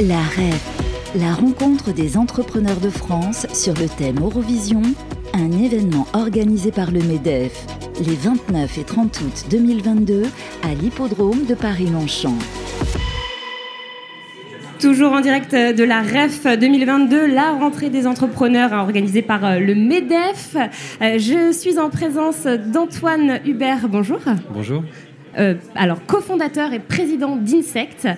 [0.00, 4.82] La REF, la rencontre des entrepreneurs de France sur le thème Eurovision,
[5.34, 7.66] un événement organisé par le MEDEF
[8.00, 10.22] les 29 et 30 août 2022
[10.62, 12.38] à l'hippodrome de Paris-Longchamp.
[14.80, 19.58] Toujours en direct de la REF 2022, la rentrée des entrepreneurs hein, organisée par euh,
[19.58, 20.56] le MEDEF.
[20.56, 23.88] Euh, je suis en présence d'Antoine Hubert.
[23.88, 24.20] Bonjour.
[24.50, 24.82] Bonjour.
[25.38, 28.08] Euh, alors, cofondateur et président d'Insect,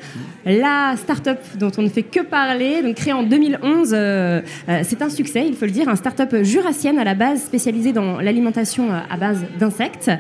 [0.45, 3.97] la start-up dont on ne fait que parler, donc créée en 2011.
[4.83, 8.21] c'est un succès, il faut le dire, un start-up jurassienne à la base spécialisée dans
[8.21, 10.11] l'alimentation à base d'insectes.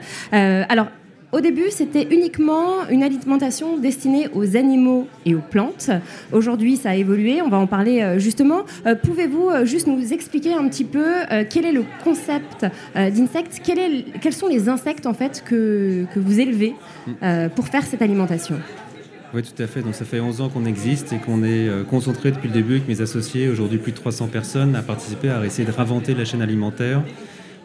[1.31, 5.91] Au début, c'était uniquement une alimentation destinée aux animaux et aux plantes.
[6.33, 8.63] Aujourd'hui, ça a évolué, on va en parler euh, justement.
[8.87, 11.05] Euh, pouvez-vous euh, juste nous expliquer un petit peu
[11.51, 13.61] quel est le concept d'insectes?
[13.63, 16.75] Quels sont les insectes en fait que, que vous élevez
[17.55, 18.57] pour faire cette alimentation?
[19.35, 19.83] Oui, tout à fait.
[19.83, 22.89] Donc, ça fait 11 ans qu'on existe et qu'on est concentré depuis le début avec
[22.89, 26.43] mes associés, aujourd'hui plus de 300 personnes, à participer à essayer de réinventer la chaîne
[26.43, 27.03] alimentaire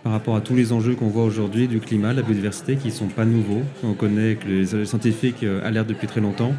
[0.03, 2.87] par rapport à tous les enjeux qu'on voit aujourd'hui du climat, de la biodiversité, qui
[2.87, 3.61] ne sont pas nouveaux.
[3.83, 6.53] On connaît que les scientifiques euh, alertent depuis très longtemps.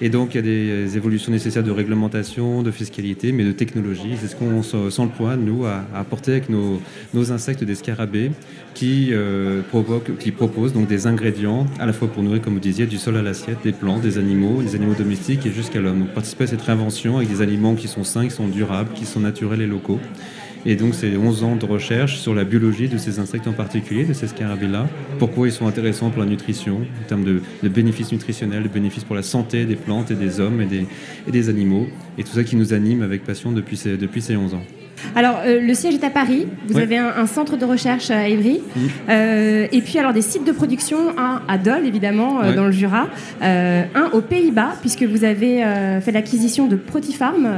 [0.00, 4.16] Et donc, il y a des évolutions nécessaires de réglementation, de fiscalité, mais de technologie.
[4.20, 6.80] C'est ce qu'on point, nous, à, apporter avec nos,
[7.30, 8.32] insectes des scarabées
[8.74, 9.62] qui, euh,
[10.18, 13.16] qui proposent donc des ingrédients à la fois pour nourrir, comme vous disiez, du sol
[13.16, 16.00] à l'assiette, des plantes, des animaux, des animaux domestiques et jusqu'à l'homme.
[16.00, 19.06] Donc, participer à cette réinvention avec des aliments qui sont sains, qui sont durables, qui
[19.06, 20.00] sont naturels et locaux.
[20.66, 24.04] Et donc, c'est 11 ans de recherche sur la biologie de ces insectes en particulier,
[24.04, 24.88] de ces scarabées-là.
[25.18, 29.16] Pourquoi ils sont intéressants pour la nutrition, en termes de, bénéfices nutritionnels, de bénéfices pour
[29.16, 30.86] la santé des plantes et des hommes et
[31.30, 31.86] des, animaux.
[32.16, 34.62] Et tout ça qui nous anime avec passion depuis ces, depuis ces 11 ans.
[35.16, 36.46] Alors, euh, le siège est à Paris.
[36.68, 38.60] Vous avez un, centre de recherche à Évry.
[39.08, 42.72] Euh, et puis, alors, des sites de production, un à Dole, évidemment, euh, dans le
[42.72, 43.08] Jura.
[43.40, 45.64] un aux Pays-Bas, puisque vous avez
[46.00, 47.48] fait l'acquisition de Protifarm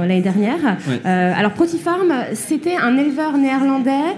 [0.00, 0.76] l'année dernière.
[1.04, 4.16] alors, Protifarm, c'était un éleveur néerlandais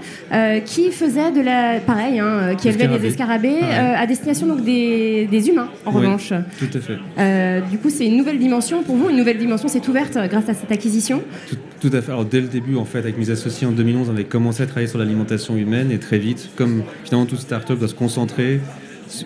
[0.65, 1.81] qui faisait de la.
[1.81, 6.33] Pareil, hein, qui élevait des escarabées à destination donc, des, humains, en revanche.
[6.59, 7.63] Tout à fait.
[7.71, 9.11] du coup, c'est une nouvelle dimension pour vous.
[9.11, 11.23] Une nouvelle dimension s'est ouverte grâce à cette acquisition.
[11.81, 12.13] Tout, à fait.
[12.13, 14.67] Alors, dès le début, en fait, avec mes associés en 2011, on avait commencé à
[14.67, 18.61] travailler sur l'alimentation humaine et très vite, comme finalement toute start-up doit se concentrer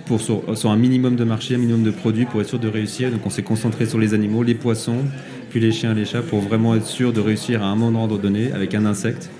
[0.06, 3.11] pour, sur, un minimum de marché, un minimum de produits pour être sûr de réussir.
[3.11, 5.05] Donc on s'est concentré sur les animaux, les poissons,
[5.50, 8.53] puis les chiens, les chats, pour vraiment être sûr de réussir à un moment donné
[8.53, 9.31] avec un insecte,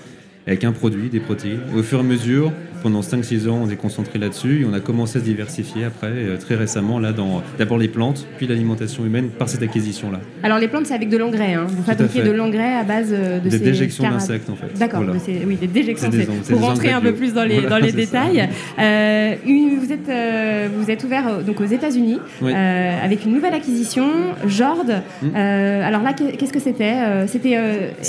[0.47, 1.61] avec un produit, des protéines.
[1.75, 2.51] au fur et à mesure,
[2.85, 6.11] pendant 5-6 ans, on s'est concentré là-dessus et on a commencé à se diversifier après,
[6.11, 10.19] euh, très récemment, là, dans d'abord les plantes, puis l'alimentation humaine par cette acquisition-là.
[10.43, 11.55] Alors les plantes, c'est avec de l'engrais.
[11.55, 11.65] Hein.
[11.67, 14.67] Vous fabriquez de l'engrais à base euh, de des déjections d'insectes, en fait.
[14.77, 16.11] D'accord, oui, des déjections.
[16.47, 21.03] Pour rentrer un peu plus dans les, dans les détails, euh, vous, êtes, vous êtes
[21.03, 24.05] ouvert donc, aux États-Unis avec une nouvelle acquisition,
[24.45, 24.85] Jord.
[25.23, 25.35] Hmm.
[25.35, 27.53] alors là, qu'est-ce que c'était C'était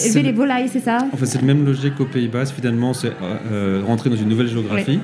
[0.04, 0.98] élever les volailles, c'est ça?
[1.14, 1.98] En fait, c'est le même logique
[2.28, 2.46] Pays-Bas.
[2.46, 3.12] Finalement, c'est
[3.86, 5.00] rentrer dans une nouvelle géographie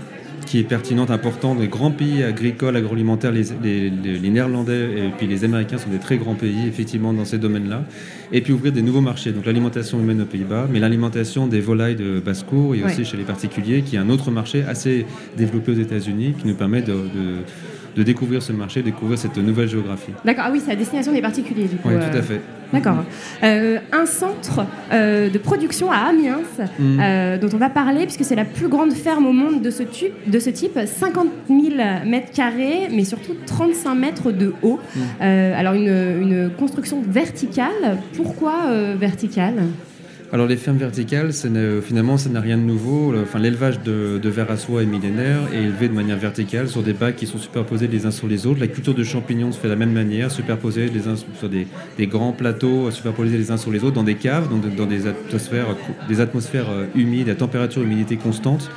[0.47, 1.59] qui est pertinente, importante.
[1.60, 6.16] Les grands pays agricoles, agroalimentaires, les, les, Néerlandais et puis les Américains sont des très
[6.16, 7.84] grands pays, effectivement, dans ces domaines-là.
[8.32, 9.32] Et puis ouvrir des nouveaux marchés.
[9.32, 13.25] Donc l'alimentation humaine aux Pays-Bas, mais l'alimentation des volailles de basse-cour et aussi chez les
[13.25, 15.06] particuliers, qui est un autre marché assez
[15.37, 17.38] développé aux États-Unis, qui nous permet de de
[17.97, 20.12] découvrir ce marché, découvrir cette nouvelle géographie.
[20.25, 21.88] D'accord, ah oui, c'est à destination des particuliers du coup.
[21.88, 22.41] Oui, tout à euh, fait.
[22.72, 23.04] D'accord.
[23.42, 26.41] Euh, un centre euh, de production à Amiens,
[26.78, 27.38] mm.
[27.38, 30.14] dont on va parler, puisque c'est la plus grande ferme au monde de ce type,
[30.26, 31.60] de ce type 50 000
[32.06, 34.81] mètres carrés, mais surtout 35 mètres de haut.
[34.97, 35.00] Mm.
[35.20, 37.98] alors une, une, construction verticale.
[38.16, 38.54] Pourquoi
[38.98, 39.64] verticale?
[40.32, 41.31] Alors les fermes verticales,
[41.82, 43.15] finalement, ça n'a rien de nouveau.
[43.38, 47.16] L'élevage de, de à soie est millénaire et élevé de manière verticale sur des bacs
[47.16, 48.59] qui sont superposés les uns sur les autres.
[48.59, 51.66] La culture de champignons se fait de la même manière, superposée les uns sur des,
[52.06, 56.87] grands plateaux, superposés les uns sur les autres, dans des caves, dans, des atmosphères, euh,
[56.94, 58.70] humides, à température humidité constante.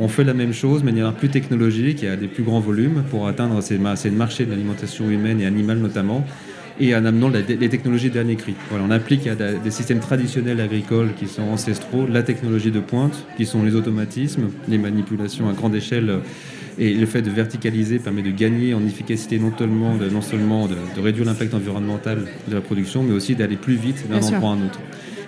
[0.00, 3.04] On fait la même chose de manière plus technologique et à des plus grands volumes
[3.10, 6.26] pour atteindre ces marchés de l'alimentation humaine et animale notamment
[6.80, 8.54] et en amenant les technologies dernier cri.
[8.70, 13.26] Voilà, on applique à des systèmes traditionnels agricoles qui sont ancestraux la technologie de pointe,
[13.36, 16.20] qui sont les automatismes, les manipulations à grande échelle.
[16.78, 20.68] Et le fait de verticaliser permet de gagner en efficacité non seulement de, non seulement
[20.68, 24.52] de, réduire l'impact environnemental de la production, mais aussi d'aller plus vite d'un endroit à
[24.52, 24.80] un autre.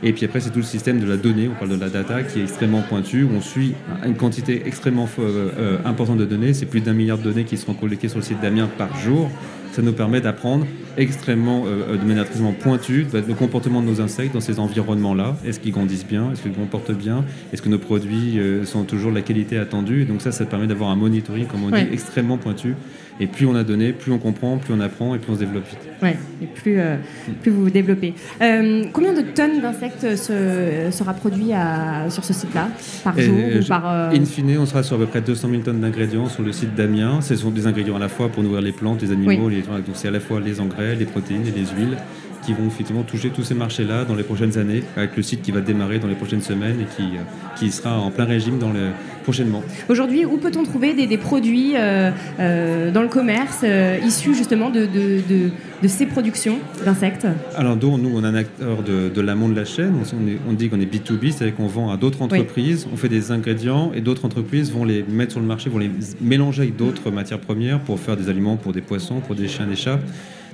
[0.03, 2.23] Et puis après, c'est tout le système de la donnée, on parle de la data,
[2.23, 3.75] qui est extrêmement pointu, où on suit
[4.07, 6.55] une quantité extrêmement euh, euh, importante de données.
[6.55, 9.31] C'est plus d'un milliard de données qui seront collectées sur le site d'Amiens par jour.
[9.73, 10.67] Ça nous permet d'apprendre
[10.97, 15.37] extrêmement, de manière extrêmement pointue le comportement de nos insectes dans ces environnements-là.
[15.45, 16.33] Est-ce qu'ils grandissent bien?
[16.33, 17.25] Est-ce qu'ils comportent bien?
[17.53, 20.05] Est-ce que nos produits sont toujours de la qualité attendue?
[20.05, 22.75] Donc ça, ça permet d'avoir un monitoring, comme on dit, extrêmement pointu.
[23.21, 25.41] Et plus on a donné, plus on comprend, plus on apprend et plus on se
[25.41, 25.79] développe vite.
[26.03, 26.11] Oui,
[26.41, 26.97] et plus, euh,
[27.43, 28.15] plus vous vous développez.
[28.41, 32.69] Euh, combien de tonnes d'insectes se, sera produit à, sur ce site-là?
[33.03, 35.63] Par jour ou par, euh, In fine, on sera sur à peu près 200 000
[35.63, 37.21] tonnes d'ingrédients sur le site d'Amiens.
[37.21, 40.09] Ce sont des ingrédients à la fois pour nourrir les plantes, les animaux, donc c'est
[40.09, 41.97] à la fois les engrais, les protéines et les huiles
[42.45, 45.53] qui vont effectivement toucher tous ces marchés-là dans les prochaines années, avec le site qui
[45.53, 47.23] va démarrer dans les prochaines semaines et qui, euh,
[47.59, 48.91] qui sera en plein régime dans le,
[49.29, 49.63] prochainement.
[49.91, 52.11] Aujourd'hui, où peut-on trouver des, produits euh,
[52.41, 53.63] euh, dans le commerce
[54.03, 55.51] issus justement de, de,
[55.83, 57.27] de, ces productions d'insectes?
[57.55, 60.71] Alors nous, nous, on est un acteur de, l'amont de la chaîne, on, on dit
[60.71, 64.25] qu'on est B2B, c'est-à-dire qu'on vend à d'autres entreprises, on fait des ingrédients et d'autres
[64.25, 65.91] entreprises vont les mettre sur le marché, vont les
[66.23, 69.67] mélanger avec d'autres matières premières pour faire des aliments pour des poissons, pour des chiens,
[69.67, 70.01] des chats.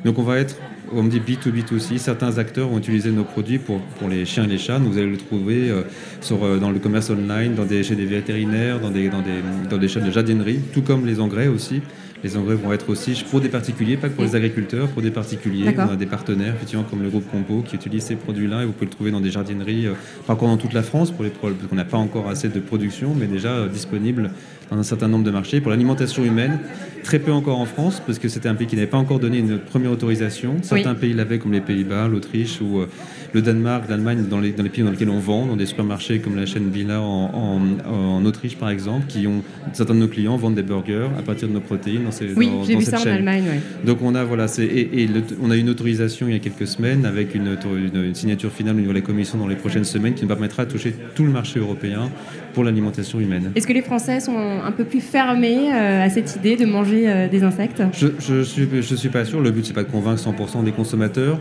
[0.05, 0.57] Donc on va être,
[0.93, 4.49] on me dit B2B2C, certains acteurs vont utiliser nos produits pour, pour les chiens et
[4.49, 4.79] les chats.
[4.79, 5.83] vous allez le trouver euh,
[6.21, 9.69] sur, euh, dans le commerce online, dans des, chez des vétérinaires, dans des, dans, des,
[9.71, 11.83] dans des chaînes de jardinerie, tout comme les engrais aussi.
[12.23, 15.11] Les engrais vont être aussi pour des particuliers, pas que pour les agriculteurs, pour des
[15.11, 15.75] particuliers.
[15.77, 18.73] On a des partenaires, effectivement, comme le groupe Compo, qui utilise ces produits-là et vous
[18.73, 19.93] pouvez le trouver dans des jardineries, euh,
[20.27, 22.61] pas encore dans toute la France, pour les parce qu'on n'a pas encore assez de
[22.61, 24.31] production, mais déjà disponible
[24.71, 25.61] dans un certain nombre de marchés.
[25.61, 26.61] Pour l'alimentation humaine,
[27.05, 29.39] très peu encore en France, parce que c'était un pays qui n'avait pas encore donné
[29.39, 30.57] une première autorisation.
[30.63, 32.87] Certains pays l'avaient, comme les Pays-Bas, l'Autriche ou euh,
[33.35, 36.21] le Danemark, l'Allemagne, dans les, dans les, pays dans lesquels on vend, dans des supermarchés
[36.21, 39.43] comme la chaîne Villa en, en, Autriche, par exemple, qui ont
[39.73, 42.51] certains de nos clients vendent des burgers à partir de nos protéines dans, ces, oui,
[42.67, 43.61] j'ai vu ça en Allemagne.
[43.85, 45.09] Donc on a voilà, et, et
[45.43, 47.59] on a une autorisation il y a quelques semaines avec une,
[47.95, 50.65] une, signature finale au niveau de la Commission dans les prochaines semaines qui nous permettra
[50.65, 52.11] de toucher tout le marché européen
[52.55, 53.51] pour l'alimentation humaine.
[53.57, 56.94] Est-ce que les Français sont un peu plus fermés euh, à cette idée de manger
[57.07, 59.41] euh, des insectes Je ne suis, je suis pas sûr.
[59.41, 61.39] Le but, c'est pas de convaincre 100% des consommateurs.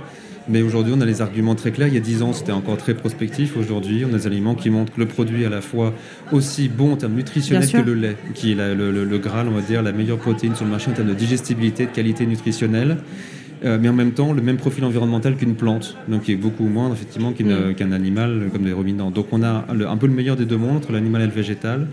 [0.50, 1.88] Mais aujourd'hui, on a les arguments très clairs.
[1.88, 3.56] Il y a 10 ans, c'était encore très prospectif.
[3.56, 5.94] Aujourd'hui, on a des aliments qui montrent que le produit est à la fois
[6.34, 9.52] aussi bon en termes nutritionnels que le lait, qui est le, le, le, Graal, on
[9.52, 12.98] va dire, la meilleure protéine sur le marché en termes de digestibilité, de qualité nutritionnelle.
[13.64, 16.66] Euh, mais en même temps le même profil environnemental qu'une plante, donc qui est beaucoup
[16.66, 17.76] moins effectivement mm.
[17.76, 19.10] qu'un animal comme des ruminants.
[19.10, 21.88] Donc on a un peu le meilleur des deux mondes entre l'animal et le végétal.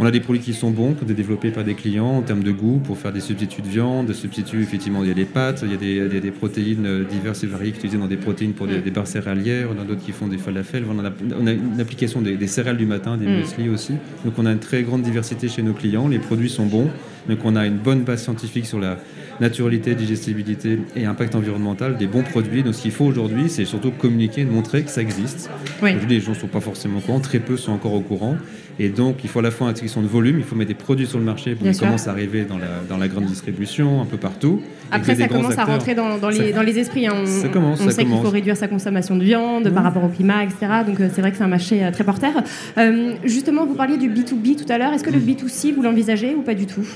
[0.00, 2.42] On a des produits qui sont bons, qui sont développés par des clients en termes
[2.42, 5.26] de goût pour faire des substituts de viande, des substituts, effectivement, il y a des
[5.26, 8.54] pâtes, il y a des, des, protéines euh, diverses et variées utilisées dans des protéines
[8.54, 8.90] pour des, mm.
[8.94, 12.22] barres céréalières, on a d'autres qui font des falafels, on a, on a une application
[12.22, 13.36] des, céréales du matin, des mm.
[13.36, 13.92] muesli aussi.
[14.24, 16.88] Donc on a une très grande diversité chez nos clients, les produits sont bons,
[17.30, 18.98] donc on a une bonne base scientifique sur la
[19.40, 22.62] naturalité, digestibilité et impact environnemental des bons produits.
[22.62, 25.50] Donc ce qu'il faut aujourd'hui, c'est surtout communiquer, montrer que ça existe.
[25.82, 28.36] Aujourd'hui, les gens ne sont pas forcément au courant, très peu sont encore au courant.
[28.78, 30.74] Et donc, il faut à la fois une question de volume, il faut mettre des
[30.74, 34.00] produits sur le marché pour qu'ils commencent à arriver dans la, dans la grande distribution,
[34.00, 34.62] un peu partout.
[34.90, 37.06] Après, ça commence à rentrer dans, dans, les, dans les esprits.
[37.06, 37.12] Hein.
[37.14, 40.08] On, ça commence, on sait qu'il faut réduire sa consommation de viande par rapport au
[40.08, 40.56] climat, etc.
[40.86, 42.32] Donc, euh, c'est vrai que c'est un marché euh, très porteur.
[42.78, 44.94] Euh, justement, vous parliez du B2B tout à l'heure.
[44.94, 45.30] Est-ce que le mm.
[45.30, 46.86] B2C, vous l'envisagez ou pas du tout?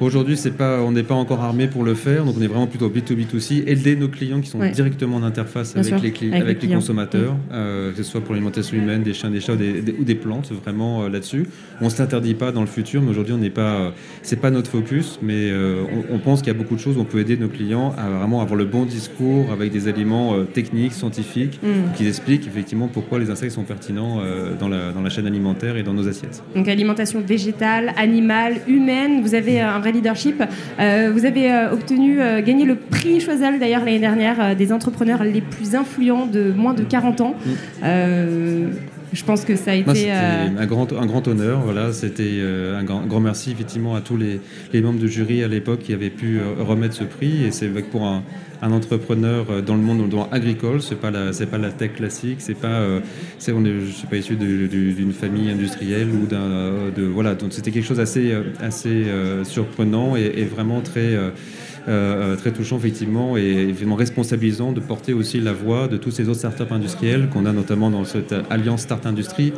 [0.00, 2.24] Aujourd'hui, pas, on n'est pas encore armé pour le faire.
[2.24, 3.64] Donc, on est vraiment plutôt B2B2C.
[3.66, 7.92] Aider nos clients qui sont directement en interface avec, les, avec, les, consommateurs, mm.
[7.92, 10.50] que ce soit pour l'alimentation humaine, des chiens, des chats ou des, ou des plantes,
[10.52, 11.46] vraiment là-dessus.
[11.80, 13.92] On ne s'interdit pas dans le futur, mais aujourd'hui, on n'est pas,
[14.22, 15.18] c'est pas notre focus.
[15.22, 17.48] Mais on, on pense qu'il y a beaucoup de choses où on peut aider nos
[17.48, 21.96] clients à vraiment avoir le bon discours avec des éléments euh, techniques, scientifiques, mm.
[21.96, 25.76] qui expliquent effectivement pourquoi les insectes sont pertinents euh, dans, la, dans la chaîne alimentaire
[25.76, 26.42] et dans nos assiettes.
[26.54, 30.42] Donc alimentation végétale, animale, humaine, vous avez euh, un vrai leadership.
[30.78, 36.26] vous avez obtenu, gagné le prix Choiseul d'ailleurs l'année dernière des entrepreneurs les plus influents
[36.26, 37.34] de moins de 40 ans.
[39.12, 41.60] Je pense que ça a été euh, un grand un grand honneur.
[41.60, 44.40] Voilà, c'était euh, un grand, grand, merci effectivement à tous les,
[44.72, 47.44] les membres de jury à l'époque qui avaient pu euh, remettre ce prix.
[47.44, 48.22] Et c'est pour un,
[48.62, 52.54] un, entrepreneur dans le monde agricole, c'est pas la c'est pas la tech classique, c'est
[52.54, 52.84] pas
[53.38, 57.52] c'est on est, je suis pas issu d'une famille industrielle ou d'un de voilà donc
[57.52, 59.06] c'était quelque chose assez assez
[59.44, 61.30] surprenant et, et vraiment très euh, euh,
[61.86, 66.38] très touchant effectivement et vraiment responsabilisant de porter aussi la voix de tous ces autres
[66.38, 69.52] startups industrielles qu'on a notamment dans cette alliance Start Industrie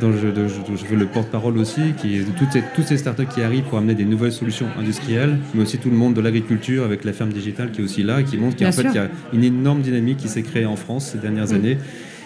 [0.00, 3.42] dont je, je, veux le porte-parole aussi, qui est toutes ces, toutes ces startups qui
[3.42, 7.04] arrivent pour amener des nouvelles solutions industrielles, mais aussi tout le monde de l'agriculture avec
[7.04, 9.82] la ferme digitale qui est aussi là, et qui montre qu'il y a une énorme
[9.82, 11.54] dynamique qui s'est créée en France ces dernières mm.
[11.54, 11.78] années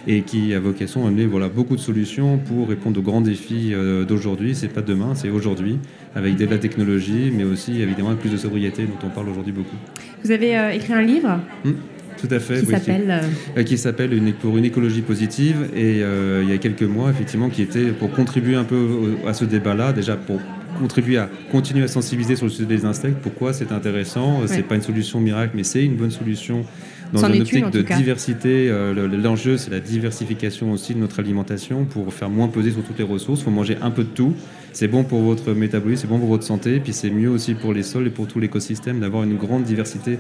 [0.07, 3.71] et qui a vocation à amener voilà, beaucoup de solutions pour répondre aux grands défis
[3.73, 4.55] euh, d'aujourd'hui.
[4.55, 5.79] C'est pas demain, c'est aujourd'hui,
[6.15, 9.77] avec de la technologie, mais aussi évidemment plus de sobriété dont on parle aujourd'hui beaucoup.
[10.25, 11.77] Vous avez euh, écrit un livre hum,
[12.21, 12.61] tout à fait.
[12.61, 13.23] Qui s'appelle
[13.57, 15.69] euh, Qui s'appelle une, Pour une écologie positive.
[15.77, 19.45] Et il y a quelques mois, effectivement, qui était pour contribuer un peu à ce
[19.45, 20.41] débat-là, déjà pour
[20.79, 23.19] contribuer à continuer à sensibiliser sur le sujet des insectes.
[23.23, 23.53] Pourquoi?
[23.53, 26.65] C'est intéressant C'est pas une solution miracle, mais c'est une bonne solution
[27.13, 28.69] dans une optique de diversité.
[28.69, 32.99] Euh, l'enjeu, c'est la diversification aussi de notre alimentation pour faire moins peser sur toutes
[32.99, 33.41] les ressources.
[33.41, 34.35] Il faut manger un peu de tout.
[34.73, 37.73] C'est bon pour votre métabolisme, c'est bon pour votre santé, puis c'est mieux aussi pour
[37.73, 40.19] les sols et pour tout l'écosystème d'avoir une grande diversité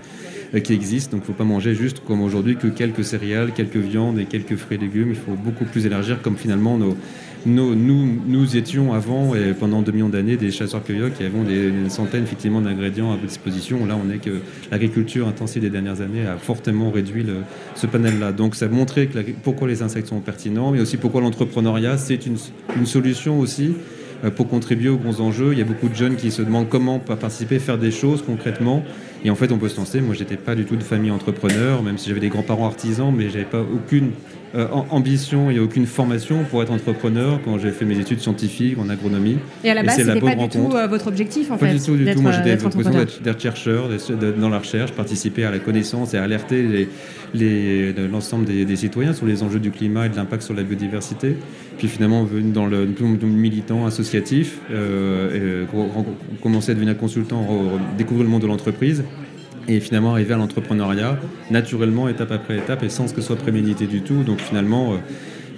[0.54, 1.12] euh, qui existe.
[1.12, 4.24] Donc il ne faut pas manger juste comme aujourd'hui que quelques céréales, quelques viandes et
[4.24, 5.10] quelques fruits et légumes.
[5.10, 6.96] Il faut beaucoup plus élargir comme finalement nos,
[7.46, 12.60] nous, étions avant et pendant deux millions d'années des chasseurs-cueilleurs qui avaient des centaines effectivement
[12.60, 13.86] d'ingrédients à disposition.
[13.86, 14.40] Là, on est que
[14.70, 17.26] l'agriculture intensive des dernières années a fortement réduit
[17.74, 18.32] ce panel-là.
[18.32, 19.08] Donc, ça a montré
[19.42, 22.36] pourquoi les insectes sont pertinents, mais aussi pourquoi l'entrepreneuriat, c'est une,
[22.76, 23.74] une, solution aussi
[24.24, 25.52] euh, pour contribuer aux bons enjeux.
[25.52, 28.82] Il y a beaucoup de jeunes qui se demandent comment participer, faire des choses concrètement.
[29.24, 30.00] Et en fait, on peut se lancer.
[30.00, 33.30] Moi, j'étais pas du tout de famille entrepreneur, même si j'avais des grands-parents artisans, mais
[33.30, 34.10] j'avais pas aucune
[34.54, 38.88] euh, ambition et aucune formation pour être entrepreneur quand j'ai fait mes études scientifiques en
[38.88, 39.36] agronomie.
[39.62, 41.80] Et à la base, c'était pas du tout euh, votre objectif en pas fait du
[41.80, 42.22] tout, du tout.
[42.22, 42.56] Moi, j'étais
[43.22, 43.90] d'être chercheur
[44.40, 46.88] dans la recherche, participer à la connaissance et alerter
[48.10, 51.36] l'ensemble les, des, citoyens sur les enjeux du climat et de l'impact sur la biodiversité.
[51.76, 52.86] Puis finalement, venu dans le,
[53.22, 57.46] militant associatif, euh, et, commencer à devenir consultant,
[57.96, 59.04] découvrir le monde de l'entreprise
[59.68, 61.18] et finalement arriver à l'entrepreneuriat
[61.50, 64.22] naturellement, étape après étape, et sans que ce soit prémédité du tout.
[64.22, 64.96] Donc finalement, euh,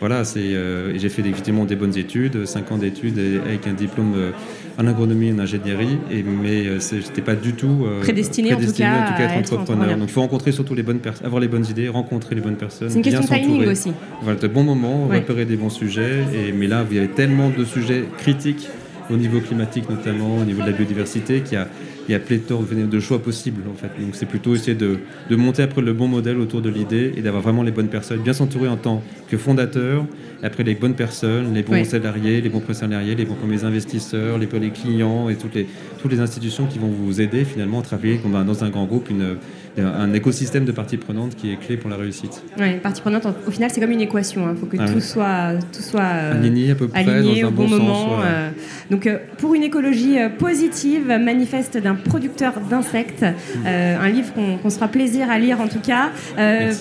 [0.00, 4.14] voilà, c'est, euh, j'ai fait effectivement des bonnes études, 5 ans d'études avec un diplôme
[4.16, 4.30] euh,
[4.78, 8.72] en agronomie et en ingénierie, et, mais je n'étais pas du tout prédestiné, en tout
[8.72, 9.96] cas, à, être entrepreneur.
[9.96, 12.56] Donc il faut rencontrer surtout les bonnes personnes, avoir les bonnes idées, rencontrer les bonnes
[12.56, 12.88] personnes.
[12.88, 13.92] C'est une question de timing aussi.
[14.22, 17.64] Voilà, de bons moments, repérer des bons sujets, et, mais là, vous avez tellement de
[17.64, 18.68] sujets critiques
[19.10, 21.68] au niveau climatique notamment, au niveau de la biodiversité, qu'il y a
[22.10, 23.88] il y a pléthore de choix possibles en fait.
[24.00, 24.98] Donc c'est plutôt essayer de,
[25.28, 28.20] de, monter après le bon modèle autour de l'idée et d'avoir vraiment les bonnes personnes,
[28.20, 30.04] bien s'entourer en tant que fondateur,
[30.42, 34.48] après les bonnes personnes, les bons salariés, les bons salariés, les bons premiers investisseurs, les,
[34.58, 35.68] les clients et toutes les,
[36.02, 39.36] toutes les institutions qui vont vous aider finalement à travailler dans un grand groupe une,
[39.84, 42.42] un écosystème de parties prenantes qui est clé pour la réussite.
[42.58, 44.42] Oui, parties prenantes, au final, c'est comme une équation.
[44.42, 44.56] Il hein.
[44.58, 47.68] faut que ah tout, soit, tout soit euh, aligné à peu près, dans un bon,
[47.68, 48.20] moment.
[48.24, 48.50] Euh.
[48.90, 53.66] donc, euh, pour une écologie positive, manifeste d'un producteur d'insectes, mm.
[53.66, 56.10] un livre qu'on se fera plaisir à lire en tout cas.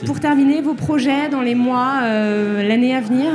[0.06, 3.32] pour terminer, vos projets dans les mois, l'année à venir?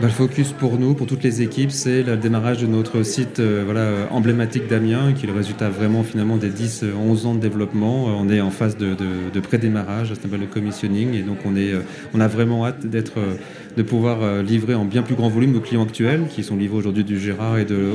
[0.00, 4.08] Le focus pour nous, pour toutes les équipes, c'est le démarrage de notre site voilà,
[4.10, 8.06] emblématique d'Amiens, qui est le résultat vraiment finalement des 10-11 ans de développement.
[8.06, 11.80] On est en phase de pré-démarrage, ça s'appelle le commissioning, et donc on, euh,
[12.18, 13.34] a vraiment hâte d'être, euh,
[13.76, 16.78] de pouvoir euh, livrer en bien plus grand volume nos clients actuels, qui sont livrés
[16.78, 17.92] aujourd'hui du Gérard et de,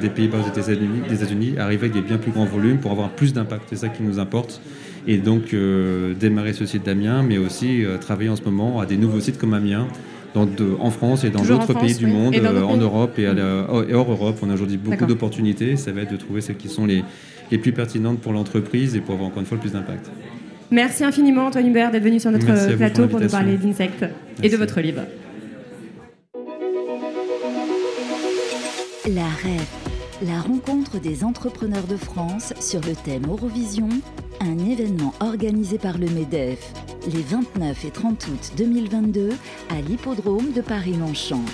[0.00, 3.64] des, Pays-Bas des États-Unis, arriver avec des bien plus grands volumes pour avoir plus d'impact,
[3.70, 4.60] c'est ça qui nous importe.
[5.06, 5.54] Et donc
[6.18, 9.52] démarrer ce site d'Amiens, mais aussi travailler en ce moment à des nouveaux sites comme
[9.52, 9.86] Amiens,
[10.34, 10.48] dans
[10.80, 14.38] en France et dans d'autres pays du monde, en Europe et, hors Europe.
[14.42, 15.76] On a aujourd'hui beaucoup d'opportunités.
[15.76, 17.04] Ça va être de trouver celles qui sont les,
[17.50, 20.10] les plus pertinentes pour l'entreprise et pour avoir encore une fois le plus d'impact.
[20.70, 24.04] Merci infiniment Antoine Hubert d'être venu sur notre plateau pour, nous parler d'insectes
[24.42, 25.02] et de votre livre.
[29.06, 29.68] La REF,
[30.26, 33.88] la rencontre des entrepreneurs de France sur le thème Eurovision,
[34.40, 36.72] un événement organisé par le MEDEF
[37.06, 39.30] les 29 et 30 août 2022
[39.70, 41.44] à l'hippodrome de Paris-Longchamp.